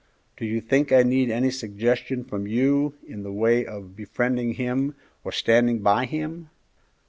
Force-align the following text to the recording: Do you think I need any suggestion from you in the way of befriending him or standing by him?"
Do 0.35 0.45
you 0.47 0.61
think 0.61 0.91
I 0.91 1.03
need 1.03 1.29
any 1.29 1.51
suggestion 1.51 2.23
from 2.23 2.47
you 2.47 2.95
in 3.07 3.21
the 3.21 3.31
way 3.31 3.67
of 3.67 3.95
befriending 3.95 4.55
him 4.55 4.95
or 5.23 5.31
standing 5.31 5.83
by 5.83 6.05
him?" 6.05 6.49